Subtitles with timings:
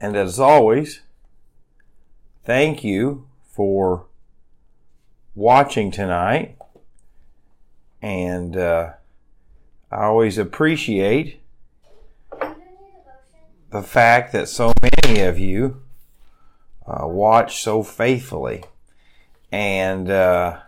[0.00, 1.00] And as always,
[2.44, 4.06] thank you for
[5.34, 6.56] watching tonight.
[8.02, 8.92] And uh,
[9.90, 11.40] I always appreciate
[13.70, 15.82] the fact that so many of you
[16.86, 18.64] uh, watch so faithfully.
[19.50, 20.58] And uh,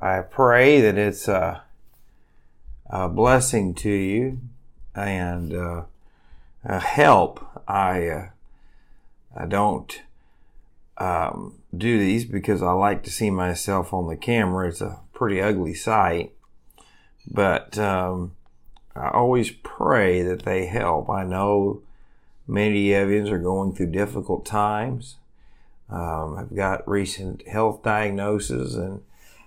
[0.00, 1.62] I pray that it's a,
[2.90, 4.40] a blessing to you
[4.94, 5.54] and
[6.68, 7.44] uh, help.
[7.68, 8.28] I uh,
[9.36, 10.02] I don't
[10.98, 14.68] um, do these because I like to see myself on the camera.
[14.68, 16.32] It's a pretty ugly sight,
[17.30, 18.32] but um,
[18.94, 21.10] I always pray that they help.
[21.10, 21.82] I know
[22.46, 25.16] many of you are going through difficult times.
[25.88, 29.02] Um, I've got recent health diagnoses and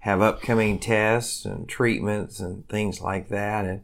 [0.00, 3.64] have upcoming tests and treatments and things like that.
[3.64, 3.82] And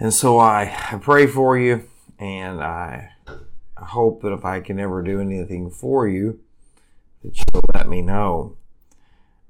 [0.00, 1.84] and so I, I pray for you
[2.18, 3.10] and I,
[3.90, 6.40] hope that if I can ever do anything for you,
[7.22, 8.56] that you'll let me know.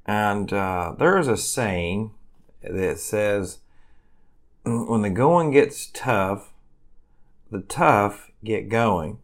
[0.07, 2.13] And uh, there is a saying
[2.63, 3.59] that says,
[4.65, 6.53] when the going gets tough,
[7.51, 9.19] the tough get going.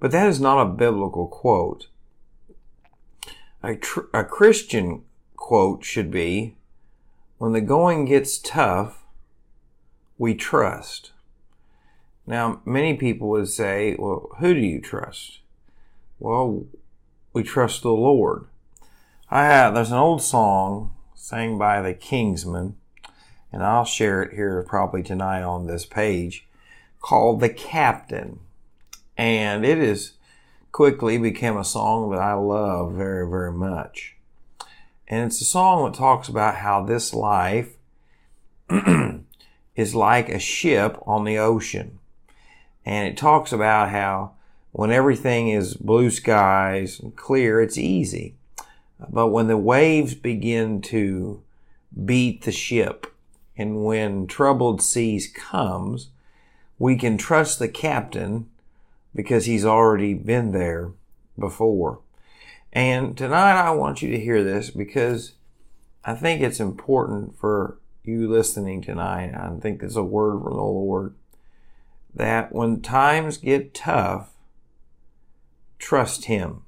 [0.00, 1.88] But that is not a biblical quote.
[3.62, 5.02] A, tr- a Christian
[5.36, 6.56] quote should be,
[7.38, 9.03] when the going gets tough,
[10.18, 11.12] we trust.
[12.26, 15.40] Now, many people would say, well, who do you trust?
[16.18, 16.66] Well,
[17.32, 18.46] we trust the Lord.
[19.30, 22.74] I have, there's an old song sang by the Kingsmen,
[23.52, 26.46] and I'll share it here probably tonight on this page,
[27.00, 28.40] called The Captain.
[29.16, 30.12] And it has
[30.72, 34.16] quickly become a song that I love very, very much.
[35.08, 37.76] And it's a song that talks about how this life
[39.76, 41.98] is like a ship on the ocean.
[42.84, 44.32] And it talks about how
[44.72, 48.34] when everything is blue skies and clear, it's easy.
[49.10, 51.42] But when the waves begin to
[52.04, 53.14] beat the ship
[53.56, 56.08] and when troubled seas comes,
[56.78, 58.48] we can trust the captain
[59.14, 60.90] because he's already been there
[61.38, 62.00] before.
[62.72, 65.32] And tonight I want you to hear this because
[66.04, 70.62] I think it's important for you listening tonight, I think it's a word from the
[70.62, 71.14] Lord,
[72.14, 74.30] that when times get tough,
[75.78, 76.62] trust Him.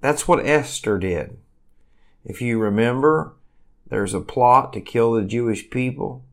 [0.00, 1.36] That's what Esther did.
[2.24, 3.34] If you remember,
[3.88, 6.24] there's a plot to kill the Jewish people.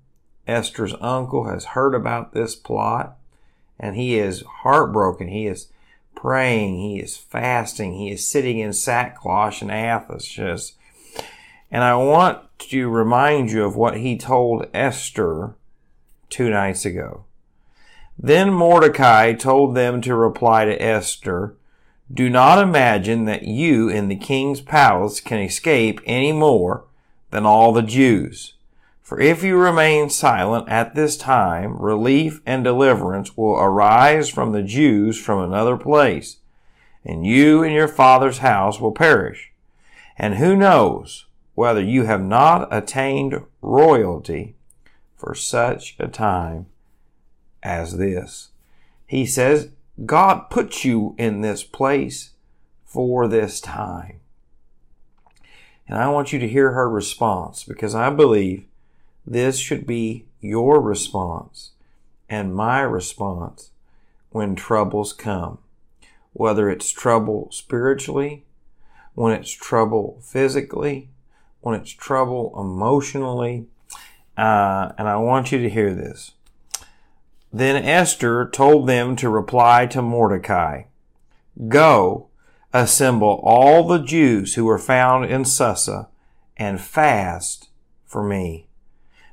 [0.48, 3.18] Esther's uncle has heard about this plot
[3.80, 5.28] and he is heartbroken.
[5.28, 5.68] He is
[6.16, 6.80] praying.
[6.80, 7.94] He is fasting.
[7.94, 10.74] He is sitting in sackcloth and ashes.
[11.70, 15.56] And I want to remind you of what he told Esther
[16.30, 17.26] two nights ago.
[18.18, 21.56] Then Mordecai told them to reply to Esther,
[22.12, 26.86] Do not imagine that you in the king's palace can escape any more
[27.30, 28.54] than all the Jews.
[29.04, 34.64] For if you remain silent at this time, relief and deliverance will arise from the
[34.64, 36.38] Jews from another place,
[37.06, 39.54] and you and your father's house will perish.
[40.18, 41.27] And who knows
[41.58, 44.54] whether you have not attained royalty
[45.16, 46.68] for such a time
[47.64, 48.50] as this.
[49.08, 49.70] He says,
[50.06, 52.34] God put you in this place
[52.86, 54.20] for this time.
[55.88, 58.66] And I want you to hear her response because I believe
[59.26, 61.72] this should be your response
[62.30, 63.72] and my response
[64.30, 65.58] when troubles come.
[66.34, 68.46] Whether it's trouble spiritually,
[69.16, 71.10] when it's trouble physically,
[71.62, 73.66] when it's trouble emotionally.
[74.38, 76.32] Uh, and I want you to hear this.
[77.52, 80.84] Then Esther told them to reply to Mordecai,
[81.68, 82.28] Go,
[82.74, 86.08] assemble all the Jews who are found in Susa,
[86.58, 87.70] and fast
[88.06, 88.68] for me.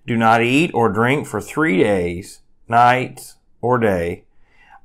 [0.07, 4.25] Do not eat or drink for three days, night or day.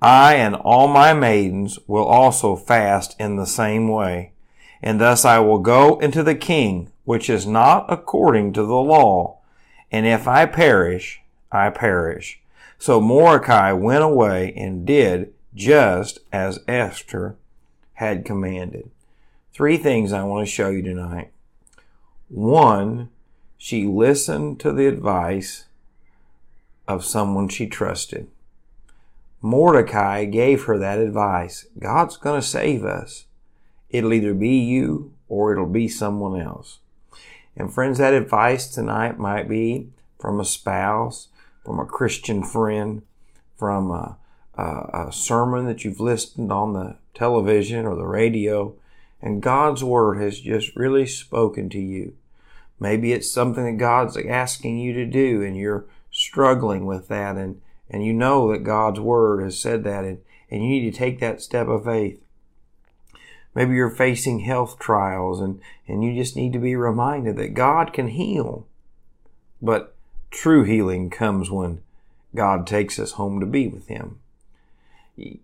[0.02, 4.32] I and all my maidens will also fast in the same way.
[4.82, 9.36] And thus I will go into the king which is not according to the law.
[9.92, 11.20] And if I perish,
[11.52, 12.40] I perish.
[12.78, 17.36] So Mordecai went away and did just as Esther
[17.94, 18.92] had commanded.
[19.52, 21.32] Three things I want to show you tonight.
[22.28, 23.10] One,
[23.58, 25.66] she listened to the advice
[26.88, 28.28] of someone she trusted.
[29.42, 31.66] Mordecai gave her that advice.
[31.80, 33.26] God's going to save us.
[33.90, 36.78] It'll either be you or it'll be someone else.
[37.60, 41.28] And friends, that advice tonight might be from a spouse,
[41.66, 43.02] from a Christian friend,
[43.58, 44.18] from a,
[44.58, 48.76] uh, a sermon that you've listened on the television or the radio,
[49.22, 52.16] and God's word has just really spoken to you.
[52.80, 57.62] Maybe it's something that God's asking you to do and you're struggling with that and,
[57.90, 60.20] and you know that God's word has said that and,
[60.50, 62.24] and you need to take that step of faith.
[63.60, 67.92] Maybe you're facing health trials and, and you just need to be reminded that God
[67.92, 68.66] can heal.
[69.62, 69.94] But
[70.32, 71.82] true healing comes when
[72.34, 74.20] God takes us home to be with Him.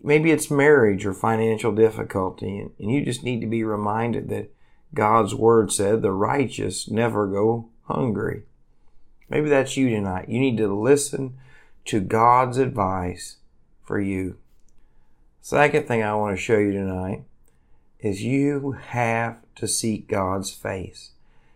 [0.02, 4.50] Maybe it's marriage or financial difficulty, and and you just need to be reminded that
[4.94, 8.44] God's word said the righteous never go hungry.
[9.28, 10.30] Maybe that's you tonight.
[10.30, 11.38] You need to listen
[11.84, 13.40] to God's advice
[13.84, 14.38] for you.
[15.42, 17.26] Second thing I want to show you tonight
[18.06, 21.10] is you have to seek God's face.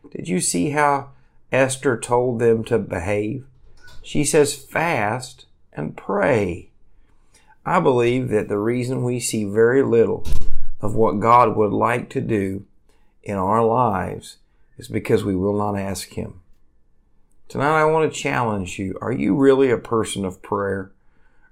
[0.10, 1.12] Did you see how
[1.52, 3.46] Esther told them to behave?
[4.02, 6.72] She says, fast and pray.
[7.68, 10.26] I believe that the reason we see very little
[10.82, 12.66] of what God would like to do
[13.22, 14.38] in our lives
[14.76, 16.40] is because we will not ask Him.
[17.48, 18.98] Tonight I want to challenge you.
[19.02, 20.92] Are you really a person of prayer?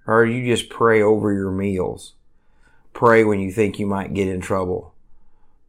[0.08, 2.14] Or are you just pray over your meals?
[2.98, 4.92] Pray when you think you might get in trouble?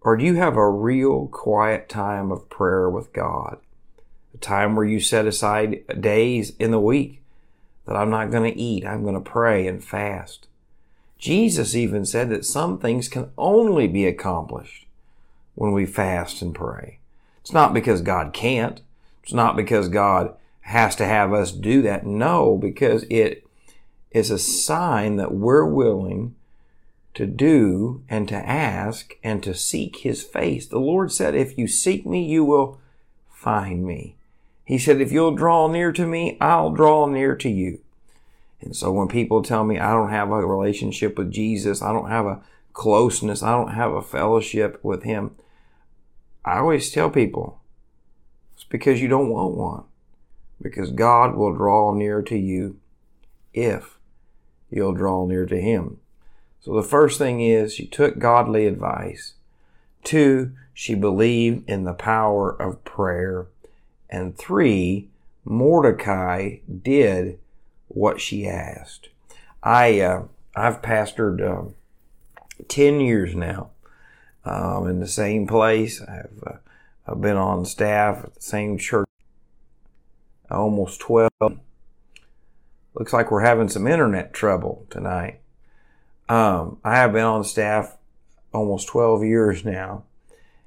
[0.01, 3.59] Or do you have a real quiet time of prayer with God?
[4.33, 7.21] A time where you set aside days in the week
[7.85, 8.87] that I'm not going to eat.
[8.87, 10.49] I'm going to pray and fast.
[11.19, 14.87] Jesus even said that some things can only be accomplished
[15.55, 16.99] when we fast and pray.
[17.43, 18.81] It's not because God can't.
[19.23, 22.07] It's not because God has to have us do that.
[22.07, 23.47] No, because it
[24.13, 26.35] is a sign that we're willing
[27.19, 30.67] to do and to ask and to seek his face.
[30.67, 32.81] The Lord said, if you seek me, you will
[33.31, 34.17] find me.
[34.65, 37.81] He said, if you'll draw near to me, I'll draw near to you.
[38.61, 42.09] And so when people tell me I don't have a relationship with Jesus, I don't
[42.09, 42.43] have a
[42.73, 45.37] closeness, I don't have a fellowship with him,
[46.45, 47.61] I always tell people
[48.55, 49.85] it's because you don't want one.
[50.61, 52.81] Because God will draw near to you
[53.55, 53.99] if
[54.71, 55.99] you'll draw near to Him.
[56.61, 59.35] So the first thing is she took godly advice.
[60.05, 63.47] Two, she believed in the power of prayer.
[64.11, 65.09] And three,
[65.45, 67.39] Mordecai did
[67.89, 69.09] what she asked.
[69.63, 70.25] I uh,
[70.55, 71.71] I've pastored uh,
[72.69, 73.71] ten years now,
[74.45, 76.01] um, in the same place.
[76.03, 76.57] I've, uh,
[77.07, 79.09] I've been on staff at the same church
[80.51, 81.31] almost 12.
[82.95, 85.41] Looks like we're having some internet trouble tonight.
[86.29, 87.97] Um, I have been on staff
[88.53, 90.05] almost 12 years now.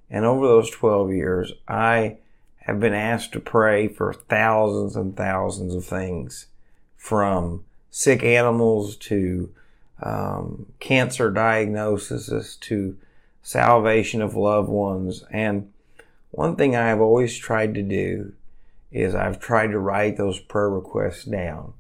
[0.10, 2.18] And over those 12 years, I
[2.66, 6.48] have been asked to pray for thousands and thousands of things
[6.98, 9.52] from sick animals to
[10.02, 12.98] um, cancer diagnoses to
[13.42, 15.24] salvation of loved ones.
[15.32, 15.72] And
[16.32, 18.34] one thing I have always tried to do
[18.92, 21.74] is I've tried to write those prayer requests down.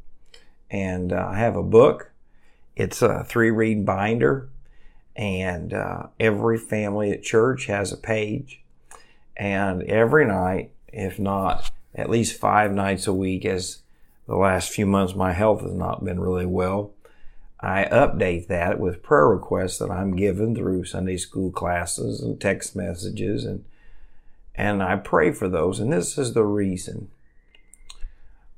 [0.69, 2.10] And uh, I have a book.
[2.81, 4.49] It's a three read binder.
[5.15, 8.61] And uh, every family at church has a page.
[9.37, 13.83] And every night, if not at least five nights a week, as
[14.27, 16.91] the last few months my health has not been really well,
[17.59, 22.75] I update that with prayer requests that I'm given through Sunday school classes and text
[22.75, 23.63] messages and
[24.55, 27.09] and I pray for those and this is the reason.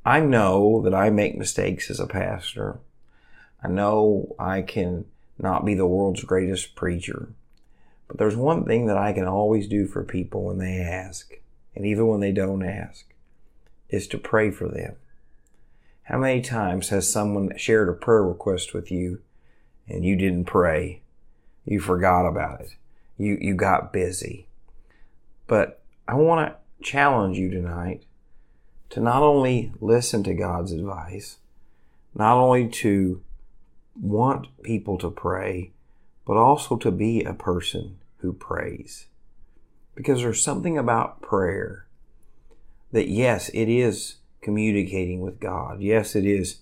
[0.05, 2.79] I know that I make mistakes as a pastor.
[3.63, 5.05] I know I can
[5.39, 7.29] not be the world's greatest preacher.
[8.07, 11.33] But there's one thing that I can always do for people when they ask,
[11.75, 13.05] and even when they don't ask,
[13.89, 14.95] is to pray for them.
[16.03, 19.21] How many times has someone shared a prayer request with you
[19.87, 21.01] and you didn't pray?
[21.65, 22.75] You forgot about it.
[23.17, 24.47] You, you got busy.
[25.47, 28.03] But I want to challenge you tonight
[28.89, 31.37] to not only listen to God's advice,
[32.13, 33.21] not only to
[33.99, 35.71] want people to pray,
[36.25, 39.07] but also to be a person who prays.
[39.95, 41.85] Because there's something about prayer
[42.91, 45.81] that, yes, it is communicating with God.
[45.81, 46.59] Yes, it is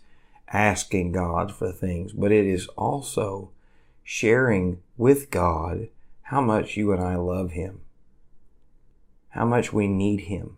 [0.50, 3.52] asking God for things, but it is also
[4.04, 5.88] sharing with God
[6.24, 7.82] how much you and I love Him,
[9.30, 10.58] how much we need Him.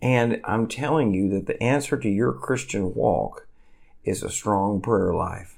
[0.00, 3.46] And I'm telling you that the answer to your Christian walk
[4.04, 5.55] is a strong prayer life.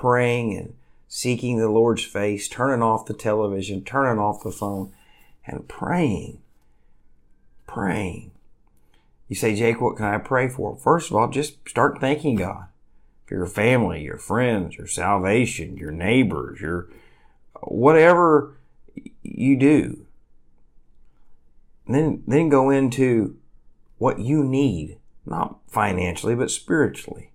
[0.00, 0.74] Praying and
[1.08, 4.94] seeking the Lord's face, turning off the television, turning off the phone,
[5.46, 6.40] and praying.
[7.66, 8.30] Praying.
[9.28, 10.74] You say, Jake, what can I pray for?
[10.74, 12.64] First of all, just start thanking God
[13.26, 16.88] for your family, your friends, your salvation, your neighbors, your
[17.60, 18.56] whatever
[19.22, 20.06] you do.
[21.84, 23.36] And then, then go into
[23.98, 27.32] what you need, not financially, but spiritually.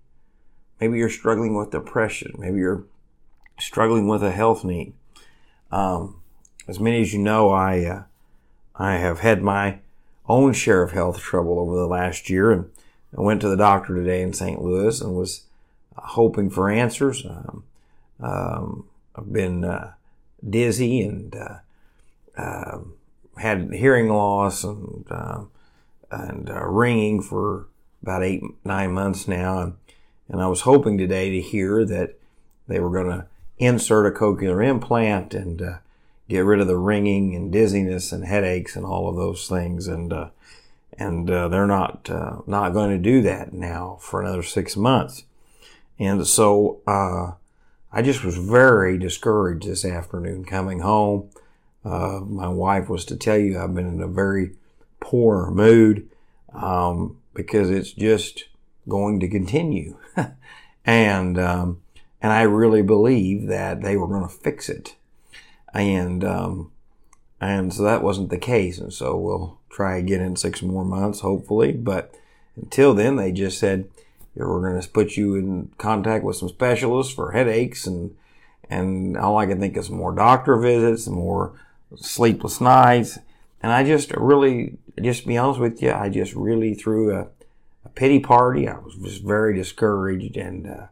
[0.80, 2.34] Maybe you're struggling with depression.
[2.38, 2.84] Maybe you're
[3.58, 4.92] struggling with a health need.
[5.70, 6.20] Um,
[6.68, 8.02] as many as you know, I uh,
[8.74, 9.78] I have had my
[10.28, 12.70] own share of health trouble over the last year, and
[13.16, 14.60] I went to the doctor today in St.
[14.60, 15.44] Louis and was
[15.96, 17.24] uh, hoping for answers.
[17.24, 17.64] Um,
[18.20, 19.92] um, I've been uh,
[20.48, 21.58] dizzy and uh,
[22.36, 22.94] um,
[23.38, 25.50] had hearing loss and um,
[26.10, 27.66] and uh, ringing for
[28.02, 29.74] about eight nine months now, and,
[30.28, 32.18] and I was hoping today to hear that
[32.68, 33.26] they were going to
[33.58, 35.74] insert a cochlear implant and uh,
[36.28, 39.86] get rid of the ringing and dizziness and headaches and all of those things.
[39.86, 40.28] And uh,
[40.98, 45.24] and uh, they're not uh, not going to do that now for another six months.
[45.98, 47.32] And so uh,
[47.92, 51.30] I just was very discouraged this afternoon coming home.
[51.84, 54.56] Uh, my wife was to tell you I've been in a very
[55.00, 56.08] poor mood
[56.52, 58.44] um, because it's just
[58.88, 59.98] going to continue,
[60.84, 61.82] and um,
[62.20, 64.96] and I really believe that they were going to fix it
[65.76, 66.72] and um,
[67.40, 68.78] and so that wasn't the case.
[68.78, 71.72] And so we'll try again in six more months, hopefully.
[71.72, 72.14] But
[72.56, 73.88] until then, they just said
[74.34, 78.16] we're going to put you in contact with some specialists for headaches and
[78.68, 81.52] and all I can think of is more doctor visits, more
[81.94, 83.16] sleepless nights.
[83.62, 87.28] And I just really, just to be honest with you, I just really threw a
[87.96, 88.68] pity party.
[88.68, 90.86] I was just very discouraged, and uh,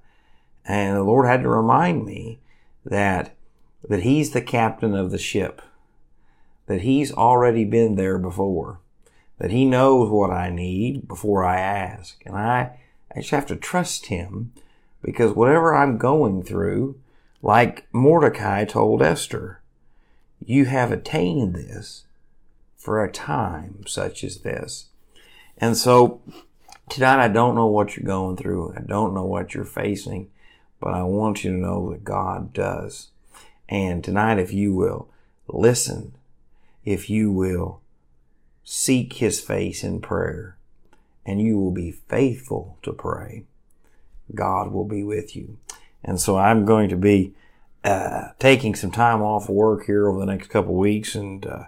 [0.65, 2.41] and the Lord had to remind me
[2.85, 3.37] that
[3.89, 5.63] that he's the captain of the ship,
[6.67, 8.81] that he's already been there before,
[9.39, 12.21] that he knows what I need before I ask.
[12.25, 12.79] And I,
[13.15, 14.53] I just have to trust him
[15.03, 16.99] because whatever I'm going through,
[17.43, 19.61] like Mordecai told Esther,
[20.43, 22.05] you have attained this
[22.75, 24.87] for a time such as this.
[25.59, 26.23] And so
[26.89, 28.75] tonight I don't know what you're going through.
[28.77, 30.31] I don't know what you're facing,
[30.81, 33.09] but I want you to know that God does.
[33.69, 35.09] And tonight, if you will
[35.49, 36.15] listen,
[36.85, 37.81] if you will
[38.63, 40.57] seek his face in prayer,
[41.27, 43.45] and you will be faithful to pray,
[44.35, 45.59] God will be with you.
[46.03, 47.35] And so I'm going to be
[47.83, 51.65] uh, taking some time off of work here over the next couple weeks and uh,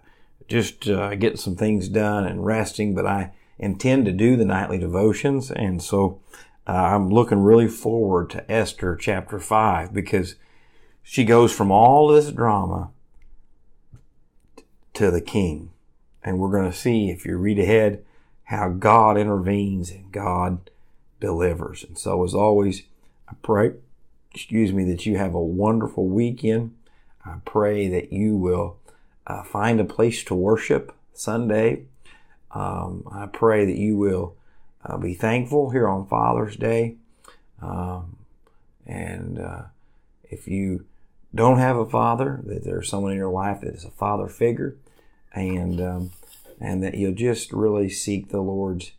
[0.48, 2.94] just uh, getting some things done and resting.
[2.94, 5.50] But I intend to do the nightly devotions.
[5.50, 6.20] And so
[6.66, 10.36] uh, I'm looking really forward to Esther chapter 5 because
[11.02, 12.90] she goes from all this drama
[14.94, 15.70] to the king.
[16.22, 18.04] And we're going to see, if you read ahead,
[18.44, 20.70] how God intervenes and God
[21.20, 21.84] delivers.
[21.84, 22.82] And so, as always,
[23.28, 23.74] I pray,
[24.34, 26.74] excuse me, that you have a wonderful weekend.
[27.24, 28.78] I pray that you will
[29.26, 31.84] uh, find a place to worship Sunday.
[32.56, 34.34] Um, I pray that you will
[34.82, 36.96] uh, be thankful here on Father's Day.
[37.60, 38.16] Um,
[38.86, 39.62] and uh,
[40.24, 40.86] if you
[41.34, 44.74] don't have a father, that there's someone in your life that is a father figure,
[45.34, 46.10] and um,
[46.58, 48.92] and that you'll just really seek the Lord's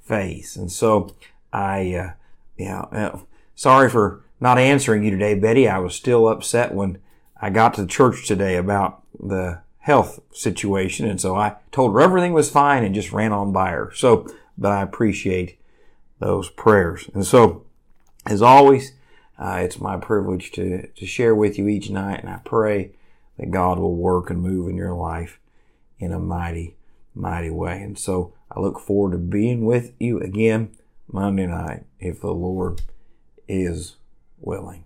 [0.00, 0.54] face.
[0.54, 1.14] And so
[1.52, 2.12] I, uh,
[2.56, 3.18] yeah, uh,
[3.56, 5.68] sorry for not answering you today, Betty.
[5.68, 6.98] I was still upset when
[7.40, 12.32] I got to church today about the health situation, and so I told her everything
[12.32, 13.92] was fine and just ran on by her.
[13.94, 14.26] So,
[14.58, 15.60] but I appreciate
[16.18, 17.64] those prayers, and so
[18.26, 18.92] as always.
[19.36, 22.92] Uh, it's my privilege to, to share with you each night, and I pray
[23.36, 25.40] that God will work and move in your life
[25.98, 26.76] in a mighty,
[27.14, 27.82] mighty way.
[27.82, 30.70] And so I look forward to being with you again
[31.10, 32.82] Monday night if the Lord
[33.48, 33.96] is
[34.38, 34.84] willing.